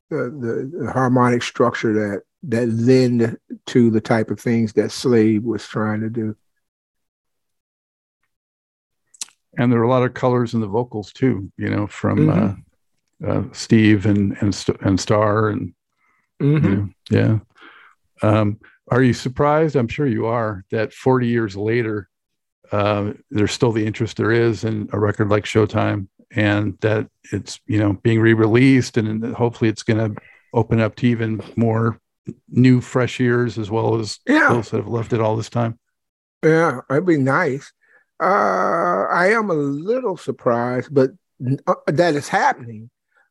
[0.10, 5.68] the, the, harmonic structure that that lend to the type of things that Slave was
[5.68, 6.36] trying to do.
[9.58, 12.52] and there were a lot of colors in the vocals too you know from Mhm.
[12.52, 12.56] uh,
[13.26, 15.74] uh, steve and and and star and
[16.42, 16.94] Mhm.
[17.10, 17.40] yeah, yeah.
[18.30, 18.60] um
[18.92, 22.10] are you surprised i'm sure you are that 40 years later
[22.72, 27.60] uh, there's still the interest there is in a record like showtime and that it's
[27.68, 30.22] you know being re-released and hopefully it's going to
[30.54, 32.00] open up to even more
[32.50, 34.50] new fresh ears as well as Yeah.
[34.50, 35.78] those that have left it all this time
[36.44, 37.72] Yeah, it'd be nice.
[38.22, 41.12] Uh, I am a little surprised, but
[41.68, 42.90] uh, that is happening,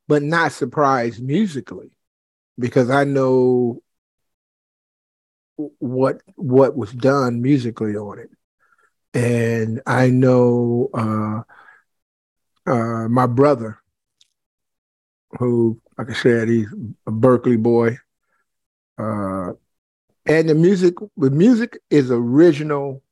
[0.09, 1.91] but not surprised musically,
[2.59, 3.83] because I know
[5.79, 8.31] what what was done musically on it,
[9.15, 11.43] and I know uh,
[12.71, 13.79] uh, my brother,
[15.39, 16.73] who, like I said, he's
[17.07, 17.99] a Berklee boy.
[18.99, 19.53] Uh,
[20.27, 23.03] and the music, the music is original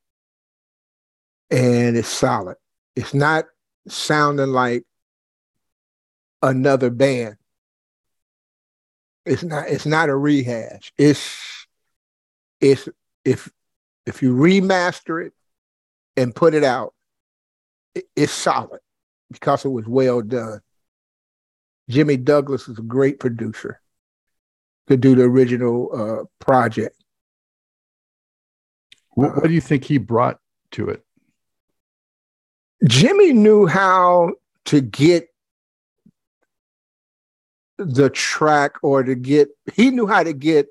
[1.51, 2.57] and it's solid.
[2.97, 3.47] It's not
[3.89, 4.85] sounding like
[6.43, 7.37] another band.
[9.25, 9.69] It's not.
[9.69, 10.93] It's not a rehash.
[10.99, 11.67] It's
[12.61, 12.89] it's
[13.25, 13.51] if
[14.07, 15.33] if you remaster it
[16.17, 16.95] and put it out,
[17.95, 18.81] it- it's solid
[19.31, 20.61] because it was well done.
[21.89, 23.81] Jimmy Douglas is a great producer.
[24.89, 26.97] to do the original uh, project.
[29.11, 30.41] what, what do you think he brought
[30.73, 31.05] to it
[32.85, 34.33] Jimmy knew how
[34.67, 35.29] to get
[37.85, 40.67] the track or to get, he knew how to get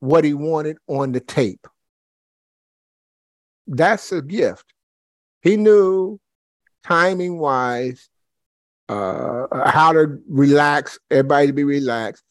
[0.00, 1.66] what he wanted on the tape.
[3.66, 4.64] That's a gift.
[5.42, 6.20] He knew
[6.84, 8.08] timing wise
[8.88, 12.22] uh, how to relax, everybody to be relaxed,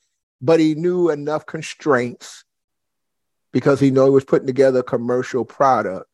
[0.41, 2.45] but he knew enough constraints
[3.51, 6.07] because he knew he was putting together a commercial product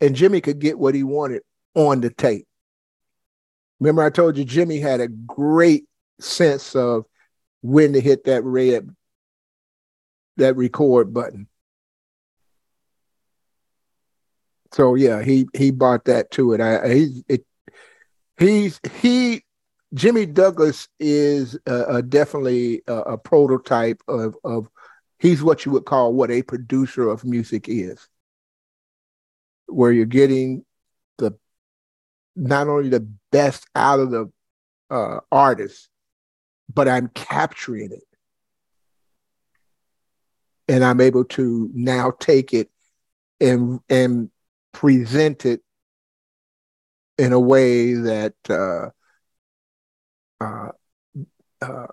[0.00, 1.42] and Jimmy could get what he wanted
[1.74, 2.46] on the tape.
[3.80, 5.84] Remember, I told you Jimmy had a great
[6.20, 7.04] sense of
[7.62, 8.94] when to hit that red,
[10.36, 11.48] that record button.
[14.72, 16.60] So yeah, he he bought that to it.
[16.60, 17.46] I he it,
[18.38, 19.42] he's he
[19.94, 24.68] Jimmy Douglas is a, a definitely a, a, prototype of of
[25.18, 28.06] he's what you would call what a producer of music is,
[29.66, 30.64] where you're getting
[31.18, 31.32] the
[32.34, 34.30] not only the best out of the
[34.90, 35.20] uh,
[36.76, 38.04] but I'm capturing it,
[40.68, 42.70] and I'm able to now take it
[43.40, 44.30] and and
[44.72, 45.62] present it
[47.16, 48.90] in a way that uh,
[50.44, 50.72] uh,
[51.62, 51.86] uh,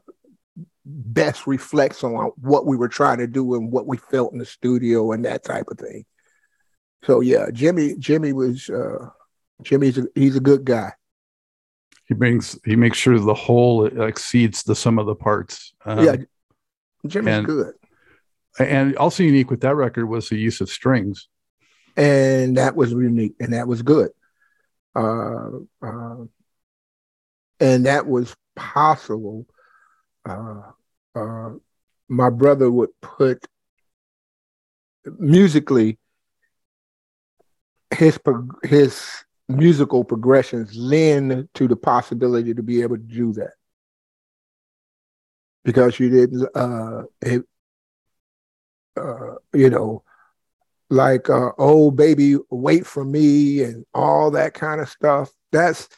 [0.85, 4.45] best reflects on what we were trying to do and what we felt in the
[4.45, 6.03] studio and that type of thing.
[7.05, 9.09] So yeah, Jimmy Jimmy was uh,
[9.61, 10.91] Jimmy's a, he's a good guy.
[12.05, 15.73] He brings he makes sure the whole exceeds the sum of the parts.
[15.85, 16.15] Um, yeah,
[17.07, 17.73] Jimmy's and, good.
[18.59, 21.27] And also unique with that record was the use of strings,
[21.95, 24.11] and that was unique and that was good.
[24.95, 25.49] Uh,
[25.81, 26.25] uh,
[27.59, 29.45] and that was possible.
[30.25, 30.61] Uh,
[31.15, 31.51] uh,
[32.07, 33.45] my brother would put
[35.17, 35.97] musically
[37.91, 38.19] his
[38.63, 43.51] his musical progressions lend to the possibility to be able to do that
[45.63, 47.43] because you didn't uh, it,
[48.95, 50.03] uh you know
[50.89, 55.89] like uh, oh baby wait for me and all that kind of stuff that's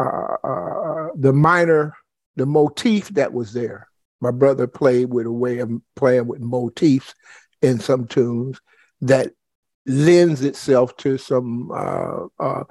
[0.00, 1.94] uh, uh, the minor,
[2.36, 3.88] the motif that was there.
[4.20, 7.14] My brother played with a way of playing with motifs
[7.62, 8.60] in some tunes
[9.00, 9.32] that
[9.88, 12.64] lends itself to some uh, uh,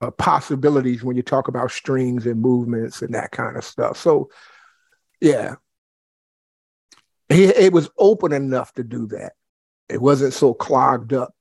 [0.00, 3.96] uh, possibilities when you talk about strings and movements and that kind of stuff.
[3.96, 4.28] So,
[5.20, 5.56] yeah,
[7.28, 9.32] he, it was open enough to do that.
[9.88, 11.32] It wasn't so clogged up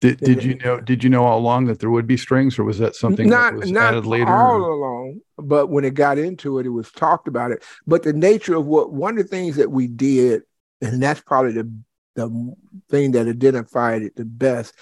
[0.00, 0.80] did, did you know?
[0.80, 3.52] Did you know all along that there would be strings, or was that something not,
[3.52, 4.28] that was not added later?
[4.28, 7.62] all along, but when it got into it, it was talked about it.
[7.86, 10.42] But the nature of what one of the things that we did,
[10.80, 11.70] and that's probably the
[12.14, 12.54] the
[12.88, 14.74] thing that identified it the best,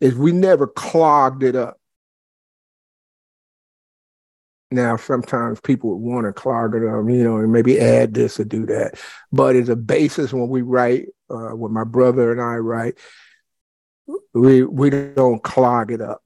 [0.00, 1.76] is we never clogged it up.
[4.72, 8.38] Now, sometimes people would want to clog it up, you know, and maybe add this
[8.38, 9.00] or do that.
[9.32, 12.96] But as a basis, when we write, uh, when my brother and I write,
[14.32, 16.22] we we don't clog it up.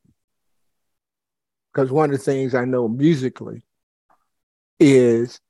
[1.73, 3.65] Because one of the things I know musically
[4.79, 5.41] is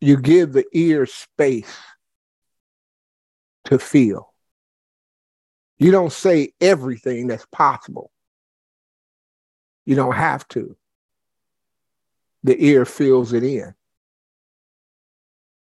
[0.00, 1.76] you give the ear space
[3.64, 4.32] to feel.
[5.78, 8.10] You don't say everything that's possible.
[9.84, 10.76] You don't have to.
[12.44, 13.74] The ear fills it in.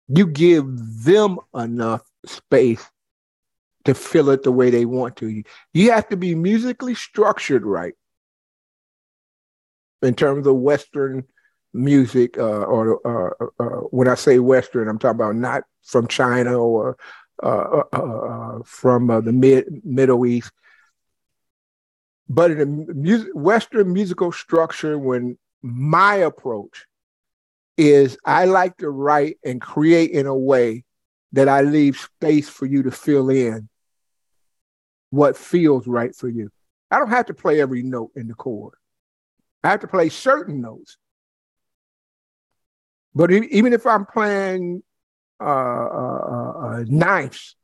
[0.08, 0.66] You give
[1.04, 2.84] them enough space
[3.84, 5.42] to fill it the way they want to.
[5.72, 7.94] You have to be musically structured right
[10.02, 11.24] in terms of Western
[11.72, 16.06] music, uh, or uh, uh, uh when I say Western, I'm talking about not from
[16.08, 16.96] China or
[17.42, 20.52] uh, uh, from the mid Middle East,
[22.28, 24.98] but in a music, Western musical structure.
[24.98, 26.86] When my approach
[27.76, 30.84] is, I like to write and create in a way
[31.32, 33.68] that I leave space for you to fill in
[35.10, 36.50] what feels right for you.
[36.90, 38.74] I don't have to play every note in the chord.
[39.62, 40.96] I have to play certain notes.
[43.14, 44.82] But even if I'm playing
[45.40, 47.56] uh, uh, uh, ninths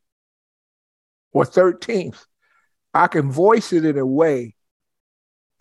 [1.33, 2.27] or thirteenths,
[2.93, 4.55] I can voice it in a way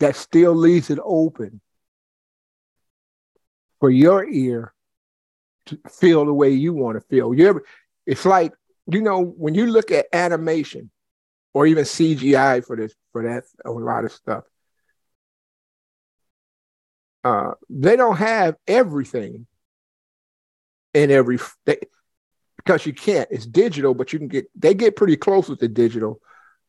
[0.00, 1.60] that still leaves it open
[3.80, 4.72] for your ear
[5.66, 7.34] to feel the way you want to feel.
[7.34, 7.64] You ever,
[8.06, 8.52] it's like,
[8.86, 10.90] you know, when you look at animation
[11.52, 14.44] or even CGI for this, for that, a lot of stuff,
[17.24, 19.46] uh, they don't have everything
[20.96, 21.78] in every, they,
[22.56, 23.28] because you can't.
[23.30, 26.20] It's digital, but you can get, they get pretty close with the digital.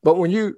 [0.03, 0.57] But when you,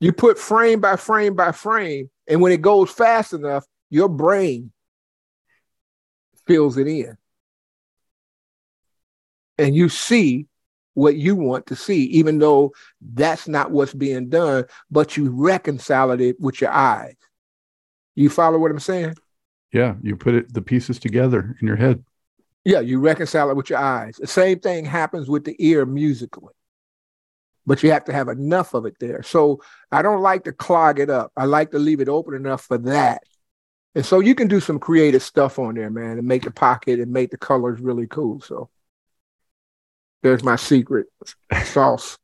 [0.00, 4.72] you put frame by frame by frame, and when it goes fast enough, your brain
[6.46, 7.16] fills it in
[9.58, 10.46] and you see
[10.94, 16.10] what you want to see, even though that's not what's being done, but you reconcile
[16.12, 17.14] it with your eyes.
[18.14, 19.14] You follow what I'm saying?
[19.72, 22.02] Yeah, you put it the pieces together in your head.
[22.68, 24.16] Yeah, you reconcile it with your eyes.
[24.16, 26.52] The same thing happens with the ear musically,
[27.64, 29.22] but you have to have enough of it there.
[29.22, 31.32] So I don't like to clog it up.
[31.34, 33.22] I like to leave it open enough for that.
[33.94, 37.00] And so you can do some creative stuff on there, man, and make the pocket
[37.00, 38.42] and make the colors really cool.
[38.42, 38.68] So
[40.22, 41.06] there's my secret
[41.64, 42.18] sauce.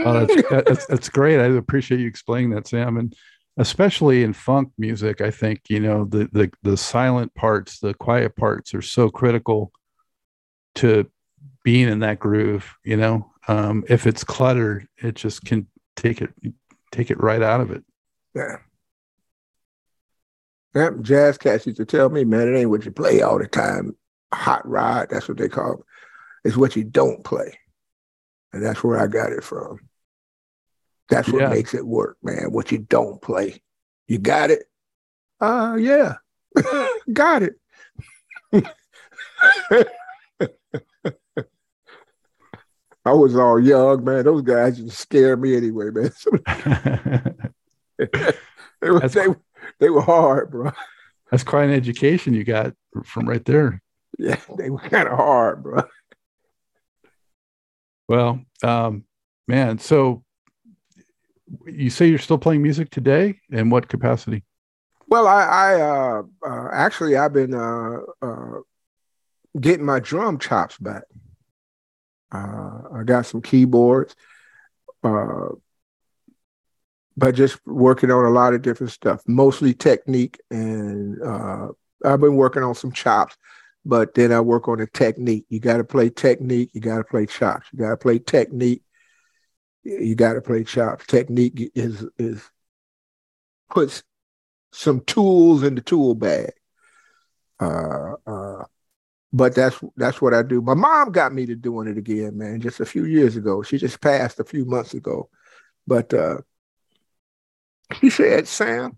[0.00, 1.40] oh, that's, that's, that's great.
[1.40, 2.96] I appreciate you explaining that, Sam.
[2.96, 3.14] And
[3.56, 8.36] especially in funk music, I think you know the the the silent parts, the quiet
[8.36, 9.72] parts are so critical
[10.76, 11.10] to
[11.62, 12.74] being in that groove.
[12.84, 16.30] You know, um, if it's cluttered, it just can take it
[16.92, 17.84] take it right out of it.
[18.34, 18.56] Yeah.
[20.74, 23.46] That jazz cats used to tell me, man, it ain't what you play all the
[23.46, 23.96] time.
[24.32, 25.80] Hot rod, that's what they call it.
[26.44, 27.58] It's what you don't play.
[28.52, 29.78] And that's where I got it from.
[31.08, 31.48] That's what yeah.
[31.48, 32.50] makes it work, man.
[32.50, 33.60] What you don't play.
[34.08, 34.64] You got it?
[35.40, 36.16] Uh yeah.
[37.12, 37.54] got it.
[43.06, 44.24] I was all young, man.
[44.24, 46.10] Those guys just scared me anyway, man.
[47.98, 49.26] they, were, they,
[49.78, 50.72] they were hard, bro.
[51.30, 52.72] That's quite an education you got
[53.04, 53.82] from right there.
[54.18, 55.82] Yeah, they were kind of hard, bro.
[58.08, 59.04] Well, um,
[59.46, 60.23] man, so
[61.66, 63.40] you say you're still playing music today?
[63.50, 64.44] In what capacity?
[65.08, 68.60] Well i, I uh, uh, actually i've been uh, uh
[69.60, 71.04] getting my drum chops back.
[72.32, 74.16] Uh, i got some keyboards
[75.04, 75.48] uh,
[77.16, 81.22] but just working on a lot of different stuff mostly technique and
[82.04, 83.36] i've been working on some chops
[83.84, 85.44] but then i work on the technique.
[85.48, 88.82] You got to play technique you got to play chops you got to play technique
[89.84, 91.06] you got to play chops.
[91.06, 92.50] Technique is is
[93.70, 94.02] puts
[94.72, 96.52] some tools in the tool bag.
[97.60, 98.64] Uh, uh,
[99.32, 100.60] but that's that's what I do.
[100.62, 103.62] My mom got me to doing it again, man, just a few years ago.
[103.62, 105.28] She just passed a few months ago,
[105.86, 106.38] but uh,
[108.00, 108.96] she said, "Sam,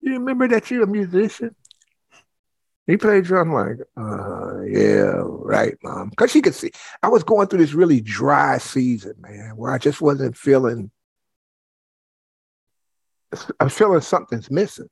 [0.00, 1.54] you remember that you're a musician?"
[2.88, 6.08] He played drum like, uh, yeah, right, mom.
[6.08, 6.70] Because she could see
[7.02, 10.90] I was going through this really dry season, man, where I just wasn't feeling.
[13.60, 14.88] I'm feeling something's missing,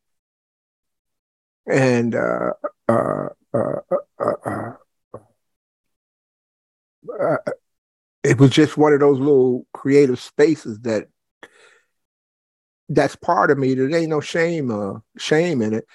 [1.67, 2.53] and uh,
[2.87, 3.77] uh, uh,
[4.21, 4.73] uh,
[7.19, 7.37] uh
[8.23, 11.07] it was just one of those little creative spaces that
[12.91, 13.73] that's part of me.
[13.73, 15.87] There ain't no shame, shame in it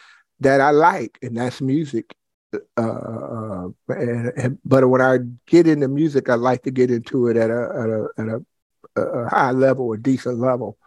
[0.42, 2.16] that I like, and that's music.
[2.54, 7.28] Uh, uh, and, and, but when I get into music, I like to get into
[7.28, 10.78] it at a at a, at a, a high level, a decent level,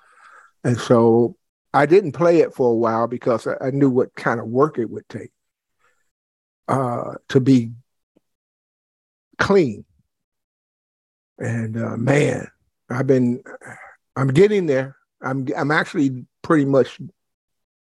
[0.63, 1.37] and so
[1.73, 4.79] I didn't play it for a while because I, I knew what kind of work
[4.79, 5.31] it would take
[6.69, 7.73] uh, to be
[9.39, 9.85] clean.
[11.39, 12.49] And uh, man,
[12.91, 13.43] I've been,
[14.17, 14.97] I'm getting there.
[15.23, 17.01] I'm I'm actually pretty much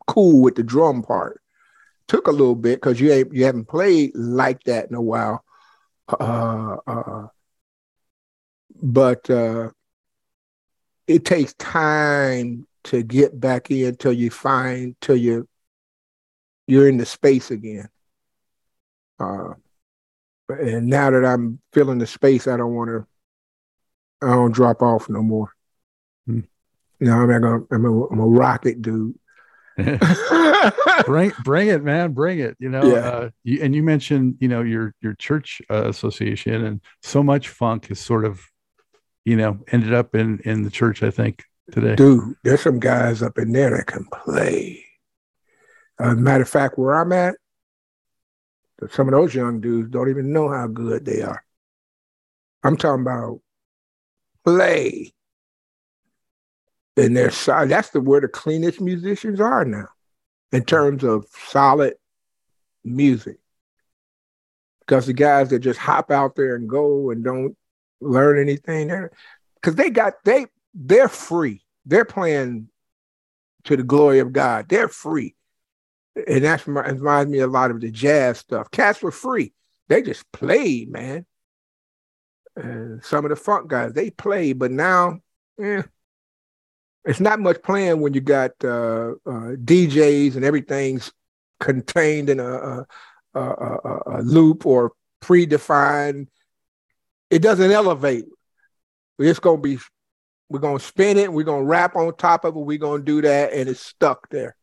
[0.05, 1.41] cool with the drum part
[2.07, 5.43] took a little bit because you ain't you haven't played like that in a while.
[6.07, 7.27] Uh, uh,
[8.81, 9.69] but uh,
[11.07, 15.47] it takes time to get back in till you find till you
[16.67, 17.89] you're in the space again.
[19.19, 19.53] Uh,
[20.49, 23.07] and now that I'm feeling the space, I don't want to.
[24.21, 25.49] I don't drop off no more.
[26.25, 26.41] Hmm.
[26.99, 27.63] You know, I'm not gonna.
[27.71, 29.17] I'm a, I'm a rocket dude.
[31.05, 32.99] bring bring it man bring it you know yeah.
[32.99, 37.49] uh, you, and you mentioned you know your your church uh, association and so much
[37.49, 38.41] funk is sort of
[39.25, 41.95] you know ended up in in the church i think today.
[41.95, 44.85] Dude there's some guys up in there that can play.
[45.99, 47.35] Uh, matter of fact where i'm at
[48.91, 51.43] some of those young dudes don't even know how good they are.
[52.63, 53.39] I'm talking about
[54.43, 55.13] play
[56.95, 57.69] and they're solid.
[57.69, 59.87] That's the where the cleanest musicians are now,
[60.51, 61.95] in terms of solid
[62.83, 63.37] music.
[64.81, 67.55] Because the guys that just hop out there and go and don't
[68.01, 68.91] learn anything,
[69.55, 71.63] because they got they they're free.
[71.85, 72.69] They're playing
[73.65, 74.67] to the glory of God.
[74.69, 75.35] They're free,
[76.27, 78.71] and that reminds me a lot of the jazz stuff.
[78.71, 79.53] Cats were free.
[79.87, 81.25] They just played, man.
[82.55, 85.19] And some of the funk guys they played, but now,
[85.57, 85.83] yeah
[87.05, 91.11] it's not much playing when you got uh, uh, DJs and everything's
[91.59, 92.85] contained in a,
[93.33, 96.27] a, a, a, loop or predefined.
[97.29, 98.25] It doesn't elevate.
[99.19, 99.79] It's gonna be.
[100.49, 101.31] We're gonna spin it.
[101.31, 102.59] We're gonna rap on top of it.
[102.59, 104.55] We're gonna do that, and it's stuck there.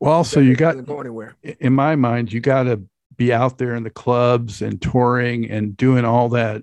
[0.00, 1.36] Well, so you got go anywhere.
[1.42, 2.82] In my mind, you got to
[3.16, 6.62] be out there in the clubs and touring and doing all that,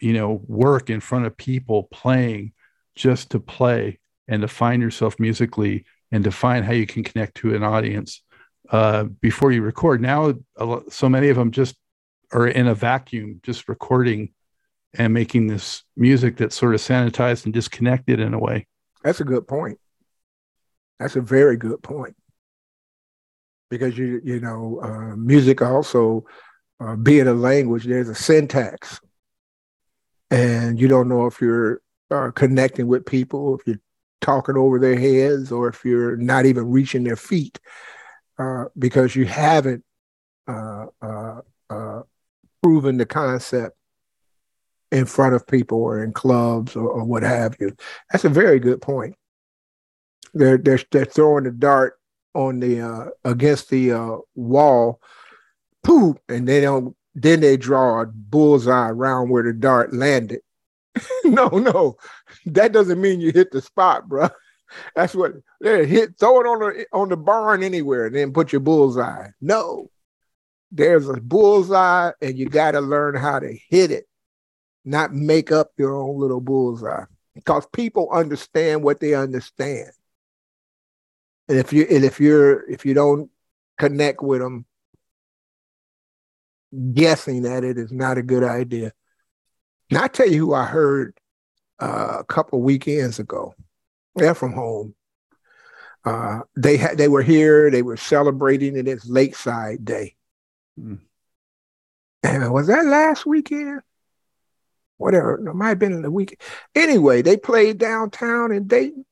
[0.00, 2.52] you know, work in front of people playing
[2.96, 7.36] just to play and to find yourself musically and to find how you can connect
[7.36, 8.22] to an audience
[8.70, 10.00] uh, before you record.
[10.00, 10.34] Now,
[10.88, 11.76] so many of them just
[12.32, 14.32] are in a vacuum, just recording
[14.94, 18.66] and making this music that's sort of sanitized and disconnected in a way.
[19.04, 19.78] That's a good point.
[20.98, 22.16] That's a very good point.
[23.68, 26.24] Because you you know, uh, music also
[26.80, 29.00] uh, being a language, there's a syntax,
[30.30, 33.80] and you don't know if you're uh, connecting with people, if you're
[34.20, 37.58] talking over their heads, or if you're not even reaching their feet,
[38.38, 39.84] uh, because you haven't
[40.48, 42.02] uh, uh,
[42.62, 43.76] proven the concept
[44.92, 47.72] in front of people or in clubs or, or what have you.
[48.10, 49.14] That's a very good point.
[50.34, 51.98] They're they're they're throwing the dart
[52.34, 55.00] on the uh, against the uh, wall,
[55.82, 56.94] poof, and they don't.
[57.14, 60.40] Then they draw a bullseye around where the dart landed.
[61.24, 61.96] no, no,
[62.46, 64.28] that doesn't mean you hit the spot, bro.
[64.94, 66.18] That's what they hit.
[66.18, 69.28] Throw it on the on the barn anywhere, and then put your bullseye.
[69.40, 69.90] No,
[70.72, 74.06] there's a bullseye, and you got to learn how to hit it
[74.86, 79.90] not make up your own little bullseye because people understand what they understand.
[81.48, 83.28] And if you and if you're if you don't
[83.78, 84.64] connect with them,
[86.94, 88.92] guessing at it is not a good idea.
[89.90, 91.16] Now I tell you who I heard
[91.80, 93.54] uh, a couple weekends ago.
[94.14, 94.94] They're from home.
[96.04, 97.70] Uh, they had they were here.
[97.70, 98.88] They were celebrating it.
[98.88, 100.16] It's Lakeside Day.
[100.78, 101.00] Mm.
[102.22, 103.82] And was that last weekend?
[104.98, 105.34] whatever.
[105.34, 106.40] It might have been in the week.
[106.74, 109.04] Anyway, they played downtown in Dayton.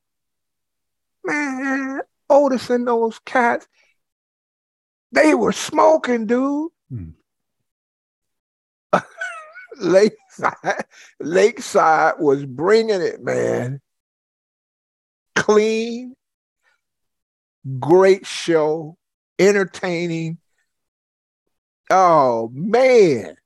[1.24, 3.66] Man, Otis and those cats,
[5.12, 6.70] they were smoking, dude.
[6.90, 7.10] Hmm.
[9.80, 10.18] Lakeside,
[11.20, 13.80] Lakeside was bringing it, man.
[15.35, 16.14] Clean,
[17.78, 18.97] great show,
[19.39, 20.39] entertaining.
[21.91, 23.37] Oh man,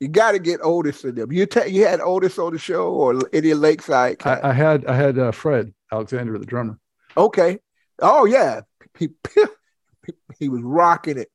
[0.00, 1.32] you got to get Otis in them.
[1.32, 4.18] You ta- you had Otis on the show or any Lakeside?
[4.24, 6.78] I, I, had I had uh, Fred Alexander, the drummer.
[7.16, 7.58] Okay.
[8.00, 8.60] Oh yeah,
[8.98, 9.10] he
[10.38, 11.28] he was rocking it.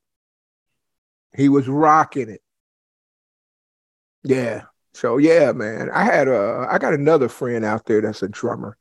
[1.36, 2.42] He was rocking it.
[4.24, 4.64] Yeah.
[4.94, 5.90] So yeah, man.
[5.92, 8.78] I had a I got another friend out there that's a drummer.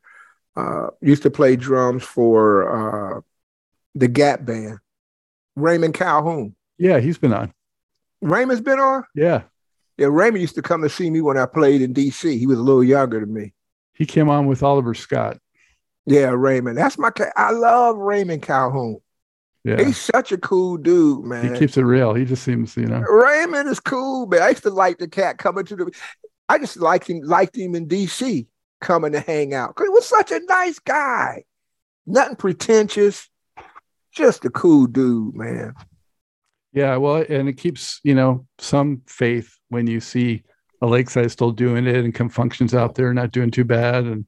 [0.56, 3.20] Uh, used to play drums for uh,
[3.94, 4.78] the Gap Band.
[5.56, 6.54] Raymond Calhoun.
[6.78, 7.52] Yeah, he's been on.
[8.20, 9.04] Raymond's been on.
[9.14, 9.42] Yeah.
[9.96, 12.38] Yeah, Raymond used to come to see me when I played in D.C.
[12.38, 13.52] He was a little younger than me.
[13.94, 15.38] He came on with Oliver Scott.
[16.06, 16.78] Yeah, Raymond.
[16.78, 17.10] That's my.
[17.36, 18.98] I love Raymond Calhoun.
[19.64, 19.84] Yeah.
[19.84, 21.52] He's such a cool dude, man.
[21.52, 22.14] He keeps it real.
[22.14, 23.00] He just seems, you know.
[23.00, 24.42] Raymond is cool, man.
[24.42, 25.92] I used to like the cat coming to the.
[26.48, 28.48] I just liked him, liked him in D.C.
[28.80, 29.74] coming to hang out.
[29.74, 31.44] Cause he was such a nice guy.
[32.06, 33.28] Nothing pretentious.
[34.12, 35.74] Just a cool dude, man.
[36.72, 40.42] Yeah, well, and it keeps you know some faith when you see
[40.82, 44.04] a Lakeside still doing it and Con Funk Shun's out there not doing too bad,
[44.04, 44.26] and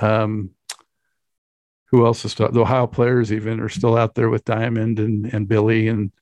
[0.00, 0.50] um,
[1.90, 5.26] who else is still the Ohio players even are still out there with Diamond and
[5.32, 6.12] and Billy and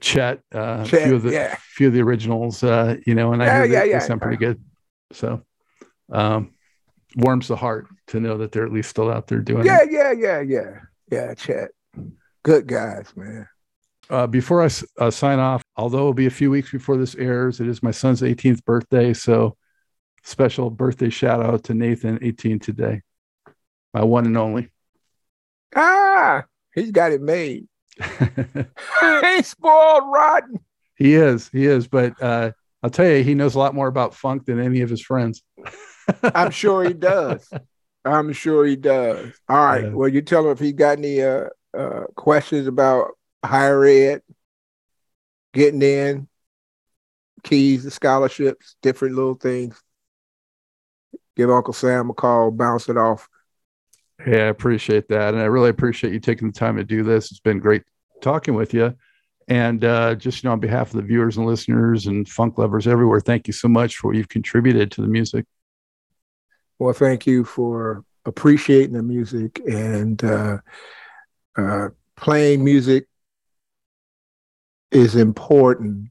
[0.00, 1.56] Chet, uh, Chet few of the yeah.
[1.60, 4.20] few of the originals, uh, you know, and I hear yeah, they, yeah, they sound
[4.20, 4.62] pretty good.
[5.12, 5.42] So,
[6.10, 6.52] um,
[7.16, 9.64] warms the heart to know that they're at least still out there doing.
[9.64, 9.92] Yeah, it.
[9.92, 10.80] yeah, yeah, yeah,
[11.10, 11.34] yeah.
[11.34, 11.70] Chet,
[12.42, 13.48] good guys, man.
[14.10, 17.60] Uh, before I uh, sign off, although it'll be a few weeks before this airs,
[17.60, 19.14] it is my son's 18th birthday.
[19.14, 19.56] So,
[20.24, 23.02] special birthday shout out to Nathan, 18 today,
[23.92, 24.70] my one and only.
[25.74, 26.44] Ah,
[26.74, 27.66] he's got it made.
[27.98, 30.60] he's spoiled rotten.
[30.96, 31.88] He is, he is.
[31.88, 32.52] But uh,
[32.82, 35.42] I'll tell you, he knows a lot more about funk than any of his friends.
[36.22, 37.48] I'm sure he does.
[38.04, 39.32] I'm sure he does.
[39.48, 39.84] All right.
[39.84, 39.90] Yeah.
[39.90, 41.46] Well, you tell him if he got any uh,
[41.76, 43.12] uh, questions about
[43.44, 44.22] higher ed,
[45.52, 46.28] getting in,
[47.42, 49.80] keys to scholarships, different little things.
[51.36, 53.28] Give Uncle Sam a call, bounce it off.
[54.26, 55.34] Yeah, I appreciate that.
[55.34, 57.30] And I really appreciate you taking the time to do this.
[57.30, 57.82] It's been great
[58.22, 58.94] talking with you.
[59.48, 62.86] And uh, just you know, on behalf of the viewers and listeners and funk lovers
[62.86, 65.44] everywhere, thank you so much for what you've contributed to the music.
[66.78, 70.58] Well, thank you for appreciating the music and uh,
[71.56, 73.06] uh, playing music
[74.90, 76.08] is important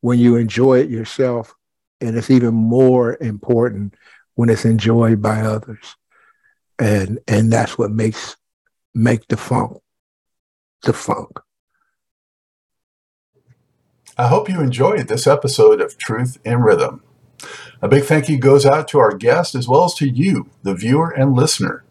[0.00, 1.54] when you enjoy it yourself.
[2.00, 3.94] And it's even more important
[4.34, 5.96] when it's enjoyed by others.
[6.78, 8.36] And and that's what makes
[8.94, 9.80] make the funk
[10.84, 11.40] the funk.
[14.16, 17.02] I hope you enjoyed this episode of Truth in Rhythm.
[17.82, 20.74] A big thank you goes out to our guest as well as to you, the
[20.74, 21.84] viewer and listener.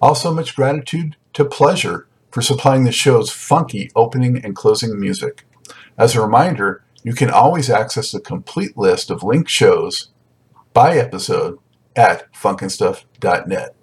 [0.00, 5.44] Also, much gratitude to Pleasure for supplying the show's funky opening and closing music.
[5.96, 10.10] As a reminder, you can always access the complete list of linked shows
[10.72, 11.58] by episode
[11.94, 13.74] at funkandstuff.net.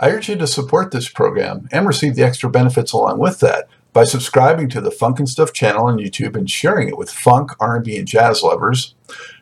[0.00, 3.68] I urge you to support this program and receive the extra benefits along with that
[3.92, 7.50] by subscribing to the Funk and Stuff channel on YouTube and sharing it with funk,
[7.58, 8.94] R&B, and jazz lovers,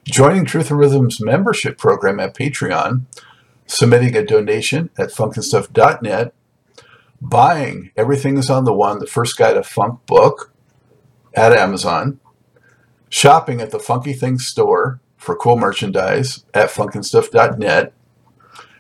[0.05, 3.03] joining Truth in Rhythm's membership program at Patreon,
[3.67, 6.33] submitting a donation at funkandstuff.net,
[7.21, 10.53] buying Everything is on the One, the first guide to funk book
[11.35, 12.19] at Amazon,
[13.11, 17.93] shopping at the Funky Things store for cool merchandise at funkandstuff.net,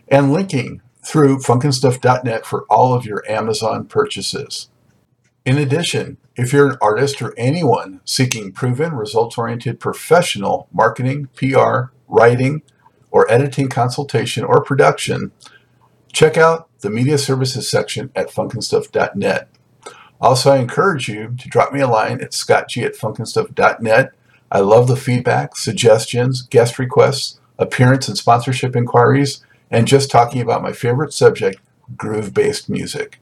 [0.08, 4.68] and linking through funkandstuff.net for all of your Amazon purchases.
[5.44, 11.92] In addition, if you're an artist or anyone seeking proven, results oriented professional marketing, PR,
[12.08, 12.62] writing,
[13.12, 15.30] or editing consultation or production,
[16.12, 19.48] check out the media services section at funkandstuff.net.
[20.20, 24.12] Also, I encourage you to drop me a line at scottg at funkandstuff.net.
[24.50, 30.62] I love the feedback, suggestions, guest requests, appearance and sponsorship inquiries, and just talking about
[30.62, 31.60] my favorite subject,
[31.96, 33.20] groove based music.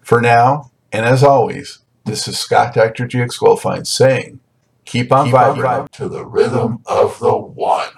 [0.00, 3.06] For now, and as always, this is Scott Dr.
[3.06, 4.40] GX Goldfine saying,
[4.84, 7.88] keep on Keep on vibing to the rhythm of the one.